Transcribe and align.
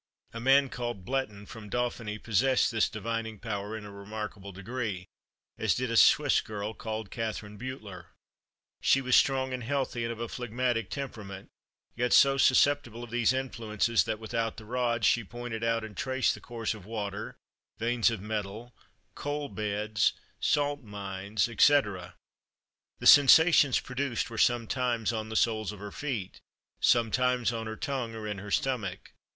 A 0.33 0.39
man, 0.39 0.69
called 0.69 1.05
Bleton, 1.05 1.45
from 1.45 1.69
Dauphiny, 1.69 2.17
possessed 2.17 2.71
this 2.71 2.89
divining 2.89 3.37
power 3.37 3.77
in 3.77 3.85
a 3.85 3.91
remarkable 3.91 4.51
degree, 4.51 5.05
as 5.59 5.75
did 5.75 5.91
a 5.91 5.95
Swiss 5.95 6.41
girl, 6.41 6.73
called 6.73 7.11
Katherine 7.11 7.55
Beutler. 7.55 8.07
She 8.81 8.99
was 8.99 9.15
strong 9.15 9.53
and 9.53 9.63
healthy, 9.63 10.01
and 10.03 10.11
of 10.11 10.19
a 10.19 10.27
phlegmatic 10.27 10.89
temperament, 10.89 11.49
yet 11.95 12.13
so 12.13 12.39
susceptible 12.39 13.03
of 13.03 13.11
these 13.11 13.31
influences 13.31 14.05
that, 14.05 14.17
without 14.17 14.57
the 14.57 14.65
rod, 14.65 15.05
she 15.05 15.23
pointed 15.23 15.63
out 15.63 15.83
and 15.83 15.95
traced 15.95 16.33
the 16.33 16.41
course 16.41 16.73
of 16.73 16.83
water, 16.87 17.37
veins 17.77 18.09
of 18.09 18.21
metal, 18.21 18.75
coal 19.13 19.49
beds, 19.49 20.13
salt 20.39 20.81
mines, 20.83 21.43
&c. 21.43 21.53
The 21.81 22.13
sensations 23.03 23.79
produced 23.79 24.31
were 24.31 24.39
sometimes 24.39 25.13
on 25.13 25.29
the 25.29 25.35
soles 25.35 25.71
of 25.71 25.77
her 25.77 25.91
feet, 25.91 26.41
sometimes 26.79 27.53
on 27.53 27.67
her 27.67 27.77
tongue, 27.77 28.15
or 28.15 28.25
in 28.27 28.39
her 28.39 28.49
stomach. 28.49 29.11